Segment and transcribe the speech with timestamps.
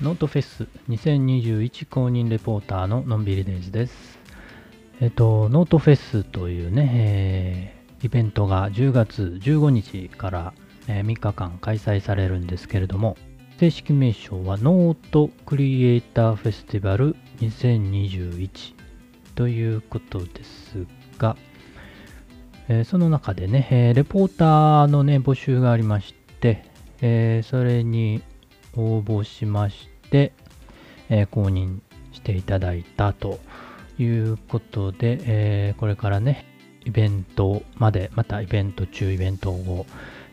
[0.00, 4.18] ノートフェス2021公認レポーターののんびりデイズです。
[5.02, 10.54] えっと、ノートフェスというね、えーイベントが10月15日から、
[10.88, 13.18] えー3日間開催されるんですけれども、
[13.60, 18.74] 正式名称はノートクリエイターフェスティバル2021
[19.34, 20.86] ということです
[21.18, 21.36] が、
[22.68, 26.21] えーその中でね、えレポーターのね、募集がありまして、
[27.00, 28.22] えーそれに
[28.74, 30.32] 応募しまして、
[31.08, 31.80] えー公認
[32.12, 33.40] していただいたと
[33.98, 36.44] いうことで、えーこれからね、
[36.84, 39.86] イベントまで、またイベント中、イベント後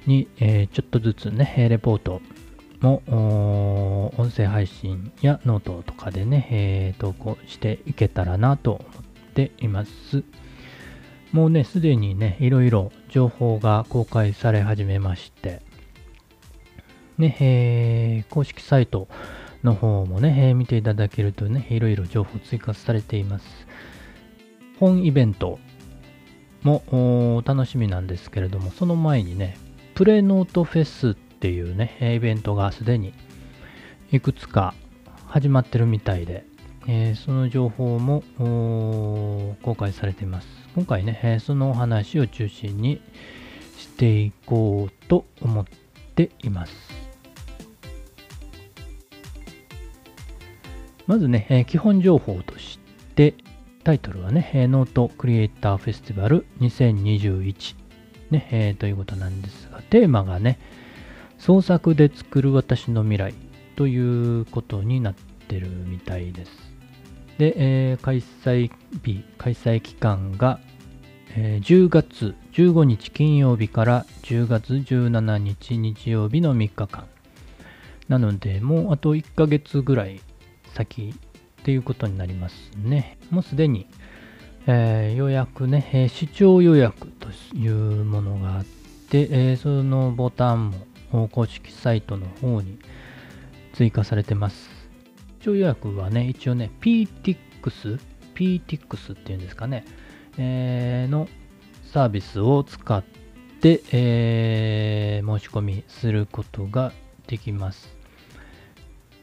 [0.06, 2.22] に、えーちょっとずつね、レポート
[2.82, 3.04] も
[4.18, 10.24] 音声配信やノートとかでね、えー投稿していけたらなと思っています。
[11.32, 15.62] もうね、すでにね、いろいろ情報が公開され始めまして、
[17.20, 19.08] ね、えー公式サイト
[19.64, 23.46] の方もね、えー見ていただけるとね、いろいろ情報追加されています。
[24.80, 25.60] 本イベント
[26.64, 29.58] も楽しみなんですけれども、その前にね、
[29.96, 33.14] プレノートフェスっていうね、イベントがすでに
[34.14, 34.74] いくつか
[35.28, 36.46] 始まってるみたいで、
[36.88, 38.24] えーその情報も
[39.62, 40.48] 公開されています。
[40.74, 43.02] 今回ね、えーそのお話を中心に
[43.78, 45.66] していこうと思っ
[46.16, 46.99] ています。
[51.10, 52.78] まずね、えー基本情報とし
[53.16, 53.34] て、
[53.84, 57.76] タイトルはね、えーノートクリエイターフェスティバル2021、
[58.30, 60.60] ねえーということなんですが、テーマがね、
[61.40, 63.34] 創作で作る私の未来
[63.76, 65.16] ということになっ
[65.48, 66.52] てるみたいです。
[67.40, 68.70] で、えー開催
[69.04, 70.60] 日、開催期間が、
[71.36, 77.08] えー10月15日金曜日から10月17日日曜日の3日間。
[78.08, 80.22] なので、もうあと1ヶ月ぐらい
[80.74, 81.14] 先
[81.62, 83.18] っていうことになりますね。
[83.30, 83.88] もうすでに、
[84.68, 88.66] えー予約ね、えー視聴予約というものがあっ
[89.10, 90.72] て、えーそのボタン
[91.12, 92.80] も公式サイトの方に
[93.74, 94.70] 追加されてます。
[95.40, 98.00] 視聴予約はね、一応ね、PTX、
[98.36, 99.86] PTX っていうんですかね、
[100.38, 101.28] えーの
[101.92, 103.04] サービスを使っ
[103.62, 106.94] て、えー申し込みすることが
[107.28, 107.99] できます。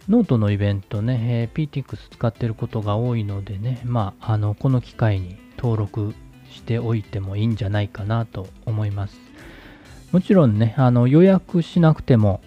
[0.08, 6.14] ノートのイベントね、えー PTX 使ってることが多いのでね、まあ、あの、この機会に登録
[6.48, 9.16] しておいてもいいんじゃないかなと思います。
[10.12, 12.40] もちろんね、あの予約しなくても、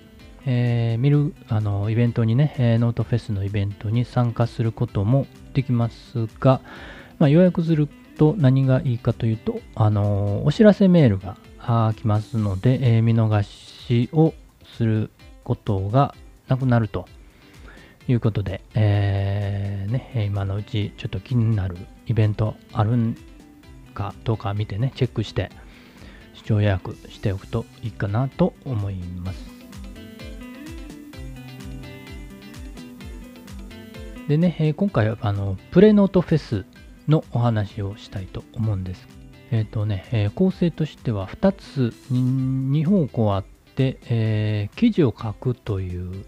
[0.46, 6.62] えー見る、あの、イベントにね、えーノートフェスのイベントに参加することもできますが、
[7.18, 11.36] まあ、予約すると何がいいかというと、あのお知らせメールが
[11.98, 14.34] 来ますので、えー見逃しを
[14.78, 15.10] する
[15.44, 16.16] ことが
[16.48, 17.06] なくなると
[18.12, 21.78] いうことで、えーね、今のうちちょっと気になる
[22.08, 23.16] イベントあるん
[23.94, 25.52] かどうか見てね、チェックして
[26.34, 29.60] 視聴予約しておくといいかなと思います。
[34.28, 36.66] でね、え今回はあのプレノートフェス
[37.08, 39.08] のお話をしたいと思うんです。
[39.52, 43.44] えっ、とね、え構成としては2つ、2方向あっ
[43.76, 46.26] て、えー記事を書くという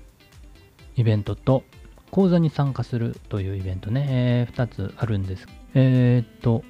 [0.96, 1.63] イベントと
[2.12, 5.47] 講座に参加するというイベントね、え2つあるんです。
[5.74, 6.63] えっ、と、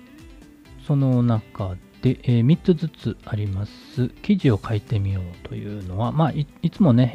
[0.85, 7.11] その中で、え3つずつあります記事を書いてみようというのは、まあ、いつもね、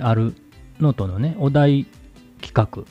[0.00, 0.34] えーある
[0.80, 1.86] ノートのね、お題
[2.40, 2.84] 企画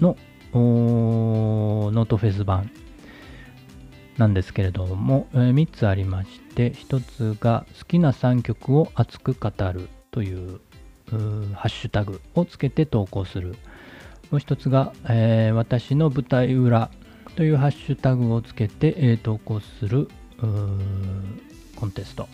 [0.00, 0.16] の
[0.52, 2.70] おノートフェス版
[4.16, 10.60] なんですけれども、え3つありまして1つが好きな3曲を熱く語るという
[11.10, 13.56] ハッシュタグをつけて投稿する。
[14.30, 16.90] もう1つが、えー私の舞台裏
[17.34, 20.08] というハッシュタグをつけて、えー投稿する
[21.76, 22.28] コンテスト。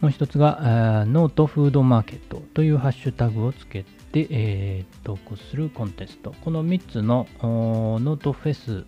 [0.00, 6.34] もう1つが、えーノートフードマーケットというハッシュタグをつけて、えー投稿するコンテスト。
[6.44, 8.84] この3つのノートフェス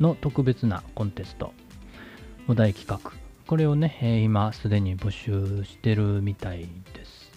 [0.00, 1.52] の特別なコンテスト。
[2.48, 3.21] お題企画。
[3.52, 6.60] これをね、えー今すでに募集してるみたい
[6.94, 7.30] です。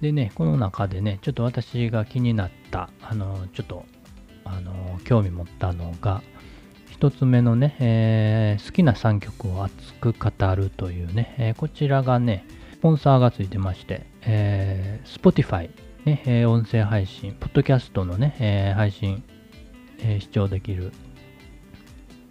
[0.00, 3.84] でねこの中でねちょっと私が気になったあのちょっと
[4.44, 6.22] あの興味持ったのが
[6.88, 15.70] 一つ目のね、えー好きな3曲を熱く語るというね、えーこちらがねスポンサーがついてまして、えー Spotify
[16.04, 19.24] ね、え音声配信、ポッドキャストのね、え配信、
[19.98, 20.92] え視聴できる、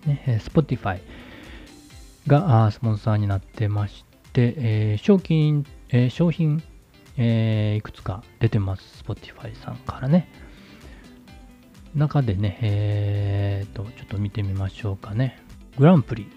[0.05, 1.01] ね、Spotify
[2.27, 6.63] がスポンサーになってまして、えー、賞金、えー、商品、
[7.17, 9.03] えー、いくつか出てます。
[9.03, 10.29] Spotify さんからね。
[11.95, 15.43] 中でね、えーと、ちょっと見てみましょうかね。
[15.77, 16.27] グランプリ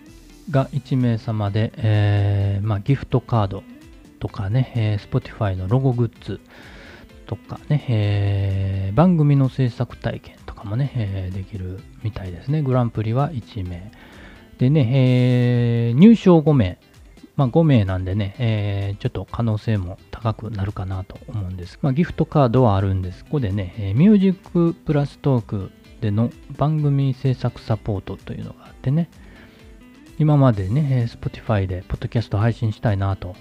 [0.50, 3.62] が1名様で、えー、まあ、ギフトカード
[4.18, 6.40] とかね、えー、Spotify のロゴグッズ
[7.26, 12.62] とかね、えー、番組の制作体験とかもね、えー、できるみたいですね。
[12.62, 13.92] グランプリは1名。
[14.58, 16.78] でね、えー、入賞5名。
[17.36, 21.78] まあ5名なんでね、えー、ちょっと可能性も高くなるかなと思うんです。
[21.82, 23.24] まあギフトカードはあるんです。
[23.24, 25.70] ここでね、えー、ミュージックプラストーク
[26.00, 29.08] での番組制作サポートというのがあってね、
[30.18, 33.34] 今までね、Spotify でポッドキャスト配信したいなと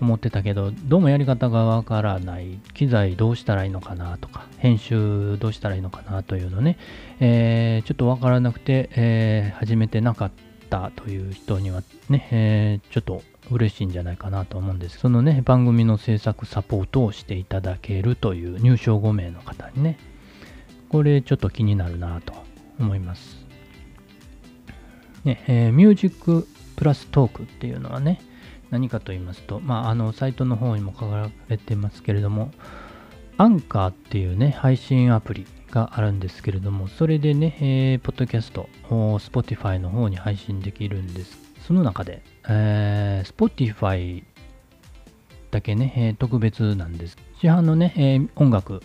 [0.00, 6.78] 思ってたけど、どうもやり方がわからない、機材どうしたらいいのかなとか、編集どうしたらいいのかなというのね、
[7.20, 14.98] えー、ちょっとわからなくて、えー、始めてなかったったという人にはね、えー、ちょっと嬉しいんじゃないかなと思うんです。
[14.98, 19.98] そのね、番組の制作サポートをしていただけるという入賞5名の方にね、
[20.88, 22.34] これちょっと気になるなと
[22.78, 23.46] 思います。
[25.24, 26.46] ね、えー、ミュージック
[26.76, 28.20] プラストークっていうのはね、
[28.70, 32.50] 何かと言いますと、まあ、あの、サイトの方にも書かれてますけれども、
[33.38, 41.38] アンカーっていうね、配信アプリがあるんですけれども、それでね、えー、ポッドキャスト、Spotify の方に配信できるんです。
[41.66, 44.24] その中で、えー、Spotify
[45.50, 47.18] だけね、えー、特別なんです。
[47.42, 48.80] 市販のね、えー、音楽、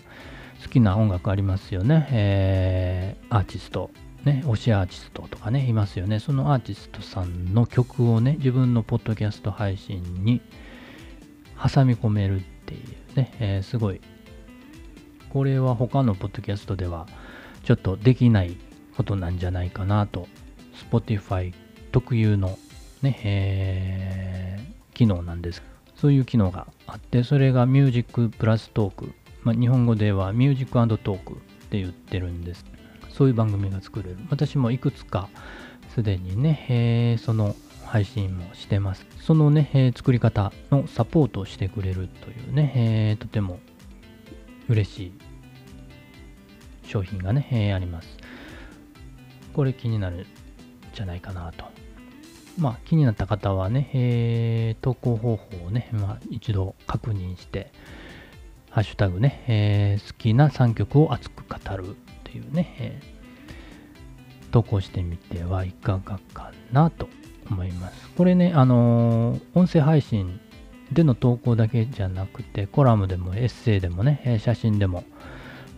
[0.62, 2.08] 好きな音楽ありますよね。
[2.12, 3.90] えー、アーティスト
[4.26, 6.20] ね、推しアーティストとかね、いますよね。
[6.20, 10.42] そのアーティストさんの曲をね、自分のポッドキャスト配信に
[11.56, 14.02] 挟み込めるっていうね、えー、すごい。
[15.32, 17.08] これは他のポッドキャストでは
[17.64, 18.58] ちょっとできない
[18.98, 20.28] ことなんじゃないかなと、
[20.92, 21.54] Spotify
[21.92, 22.58] 特有の
[23.02, 25.64] ね、えー、機能なんです。
[25.96, 29.14] そういう機能があって、それが Music Plus Talk。
[29.44, 31.36] まあ、日本語ではミュージックトークっ
[31.70, 32.66] て言ってるんです。
[33.10, 34.18] そういう番組が作れる。
[34.30, 35.30] 私もいくつか
[35.96, 37.56] すでにね、えー、その
[37.86, 39.06] 配信もしてます。
[39.20, 43.60] そのね、えー、作り方のサポートをしてくれるというね、えー、とても
[44.72, 45.12] 嬉しい
[46.84, 48.18] 商品がね、えー、あります。
[49.54, 50.26] これ気になるん
[50.94, 51.66] じゃないかなと。
[52.58, 57.72] まあ気になった方はね、えー、投稿方法をね、まあ、一度確認して、
[58.70, 67.10] ハッシュタグね、えー、好きな3曲を熱く語るというね、えー、投稿してみてはいかがかなと
[67.50, 68.10] 思います。
[68.16, 70.40] これね、あの、音声配信
[70.92, 75.04] での投稿だけじゃなくて、コラムでもエッセイでもね、写真でも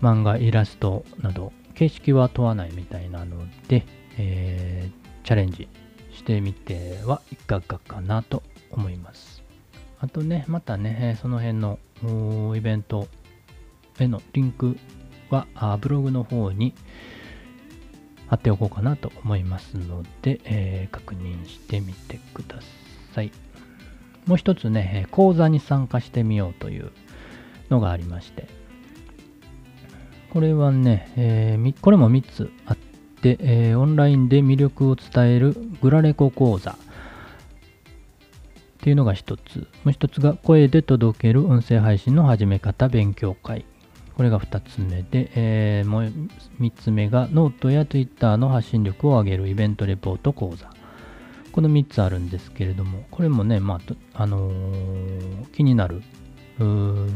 [0.01, 3.37] 漫画、イラストなど、形式は問わないみたいなの
[3.67, 3.85] で、
[4.17, 5.67] えー、チャレンジ
[6.11, 9.43] してみてはいかがかなと思います。
[9.99, 11.79] あとね、またね、その辺の
[12.55, 13.07] イベント
[13.99, 14.77] へのリンク
[15.29, 15.47] は
[15.79, 16.73] ブログの方に
[18.27, 22.57] 貼っておこうかなと思いますので、えー、確認してみてくだ
[23.13, 23.31] さい。
[24.25, 26.91] もう一つね、講座に参加してみようという
[27.69, 28.47] のがありまして、
[30.31, 32.77] これはね、えー、これも3つあっ
[33.21, 36.75] て、えー、オンラインで魅力を伝えるグラレコ講座っ
[38.81, 39.59] ていうのが一つ。
[39.83, 43.65] もう一つが声で届ける音声配信の始め方勉強会。
[44.15, 46.11] これが2つ目で、えー、もう
[46.59, 50.69] 3つ目がノートや Twitter の発信力を上げるイベントレポート講座。
[51.53, 56.01] この3つあるんですけれども、これもね、まあ、あのー、気になる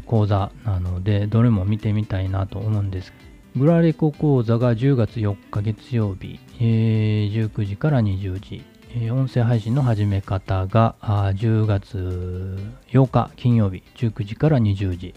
[0.06, 3.12] 講座なので、どれも見てみたいなと思うんです。
[3.56, 8.64] グラレコ講座が10月4日月曜日、えー、19時から20時。
[9.12, 12.58] 音声配信の始め方が10月
[12.90, 15.16] 8日金曜日19時から20時。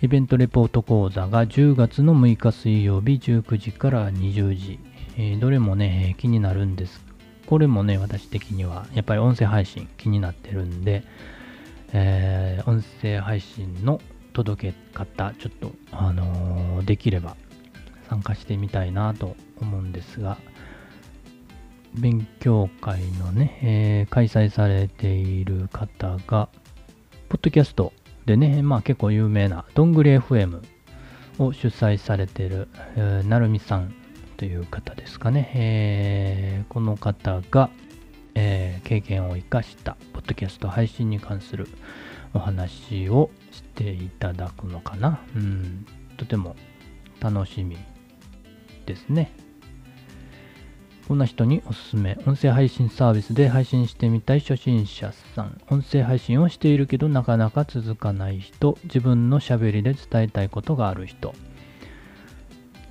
[0.00, 4.78] イベントレポート講座が10月の6日水曜日19時から20時。
[5.40, 7.07] どれもね、気になるんです。
[7.48, 11.02] これもね、私的にはやっぱり音声配信気になってるんで、
[11.94, 14.02] えー、音声配信の
[14.34, 17.38] 届け方、ちょっと、あのー、できれば
[18.10, 20.36] 参加してみたいなと思うんですが、
[21.94, 26.50] 勉強会のね、えー、開催されている方が、
[27.30, 27.94] ポッドキャスト
[28.26, 30.62] でね、まあ結構有名などんぐり FM
[31.38, 33.94] を主催されてる、えー、なるみさん
[34.38, 35.50] という方ですかね。
[35.54, 37.70] えー、この方が、
[38.36, 41.66] えー、経験を生かしたポッドキャスト配信に関する
[42.32, 45.20] お話をしていただくのかな。
[45.34, 45.84] うん、
[46.16, 46.54] とても
[47.20, 47.76] 楽しみ
[48.86, 49.32] ですね。
[51.08, 52.16] こんな人におすすめ。
[52.24, 55.60] 音声配信サービスで配信してみたい初心者さん。
[55.68, 58.78] 音声配信をしているけどなかなか続かない人。
[58.84, 61.34] 自分のしゃべりで伝えたいことがある人。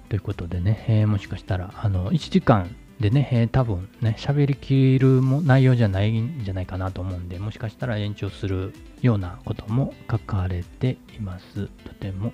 [0.09, 11.67] ということでね、えー、もしかしたら、あの、1時間でね、えー、多分ね、喋りきるも内容じゃないんじゃないかなと思うんで、もしかしたら延長するようなことも書かれています。
[11.85, 12.33] とても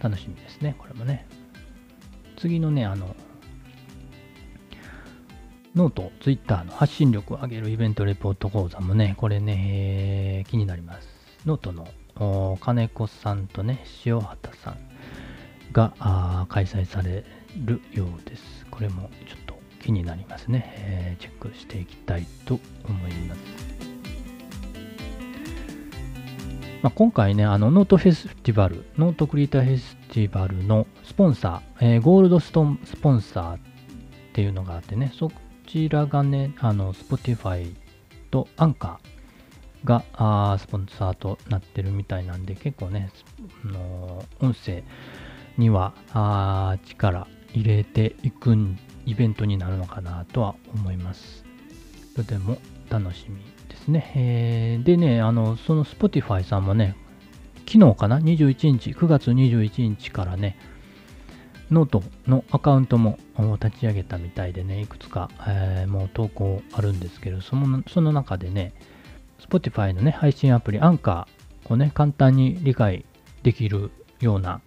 [0.00, 1.26] 楽しみですね、これもね。
[2.36, 3.16] 次のね、あの、
[5.74, 11.08] ノート、ツイッターの発信力を上げるイベントレポート講座もね、これね、えー、気になります。
[11.44, 14.76] ノートの金子さんとね、塩畑さん
[15.72, 17.24] が開催され
[17.64, 18.66] るようです。
[18.70, 20.74] これもちょっと気になりますね。
[20.76, 23.40] え、チェックしていきたいと思います。
[26.82, 33.58] まあ、今回ね、あのノートフェスティバル、ノートクリエイターフェスティバルのスポンサー、えー、ゴールドストーンスポンサーっ
[34.32, 35.32] ていうのがあってね、そ
[35.66, 37.74] ちらがね、あの、Spotify
[38.30, 43.10] とアンカーがあースポンサーとなってるみたいなんで、結構ね、
[43.64, 44.84] の音声
[45.58, 48.56] にはあ力入れていく
[49.04, 51.44] イベントになるのかなとは思います。
[52.16, 53.36] とても楽しみ
[53.68, 54.12] ですね。
[54.16, 56.96] えー、でね、あの、その Spotify さんもね、
[57.66, 60.56] 昨日かな ?21 日、9月21日からね、
[61.70, 63.18] ノートのアカウントも
[63.62, 68.72] 立ち上げたみたいでね、いくつか、えー、もう投稿あるんですけど、そのその中でね、
[69.38, 73.04] Spotify のね、配信アプリ、アンカーをね、簡単に理解
[73.42, 74.60] できるような、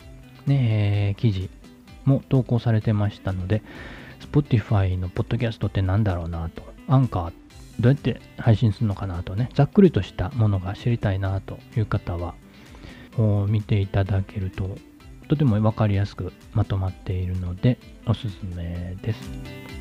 [0.45, 1.49] ね、えー、記事
[2.05, 3.61] も投稿されてましたので、
[4.31, 7.33] Spotify のポッドキャストって何だろうなと、アンカー
[7.79, 12.35] どうやって配信するのかなとね、ざっくりとしたものが知りたいなという方は、
[13.47, 14.77] 見ていただけると
[15.27, 19.80] とても分かりやすくまとまっているのでおすすめです。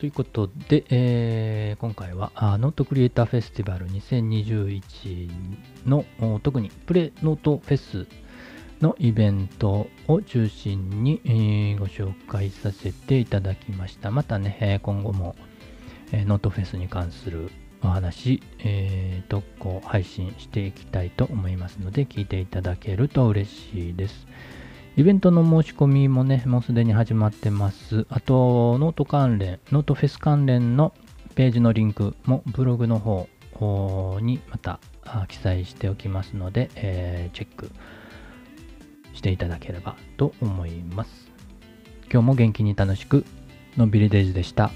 [0.00, 5.30] ということで、えー、今回はノートクリエイターフェスティバル2021
[5.84, 6.06] の
[6.42, 8.06] 特にプレノートフェス
[8.80, 14.10] のイベントを中心に、えー、ご紹介させていただきました。
[14.10, 15.36] またね、今後も、
[16.12, 17.50] えー、ノートフェスに関する
[17.82, 24.26] お話、えー、投稿配信していきたいと思いますので、聞いていただけると嬉しいです。
[24.96, 28.06] イベントの申し込みもね、もうすでに始まってます。
[28.10, 30.92] あと、ノート関連、ノートフェス関連の
[31.36, 34.80] ページのリンクもブログの方にまた
[35.28, 37.70] 記載しておきますので、えー、チェック
[39.14, 41.30] していただければと思います。
[42.12, 43.24] 今日も元気に楽しく、
[43.76, 44.70] のんびりデイズでした。